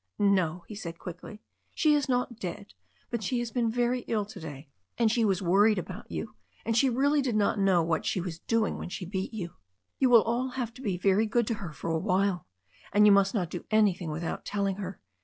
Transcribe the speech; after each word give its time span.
"No," 0.17 0.63
he 0.67 0.73
said 0.73 0.97
quickly, 0.97 1.43
"she 1.75 1.93
is 1.93 2.09
not 2.09 2.39
dead, 2.39 2.73
but 3.11 3.21
she 3.21 3.37
has 3.37 3.51
been 3.51 3.71
VQry 3.71 4.03
ill 4.07 4.25
to 4.25 4.39
day, 4.39 4.67
and 4.97 5.11
she 5.11 5.23
was 5.23 5.43
worried 5.43 5.77
about 5.77 6.09
you, 6.09 6.33
and 6.65 6.75
she 6.75 6.89
really 6.89 7.21
did 7.21 7.35
not 7.35 7.59
know 7.59 7.83
what 7.83 8.03
she 8.03 8.19
was 8.19 8.39
doing 8.39 8.79
when 8.79 8.89
she 8.89 9.05
beat 9.05 9.31
you. 9.31 9.57
We 9.99 10.07
will 10.07 10.23
all 10.23 10.47
have 10.57 10.73
to 10.73 10.81
be 10.81 10.97
very 10.97 11.27
good 11.27 11.45
to 11.49 11.53
her 11.61 11.71
for 11.71 11.91
a 11.91 11.99
while, 11.99 12.47
and 12.91 13.05
you 13.05 13.11
must 13.11 13.35
not 13.35 13.51
do 13.51 13.63
an)rthing 13.71 14.09
without 14.11 14.43
telling 14.43 14.77
her. 14.77 14.99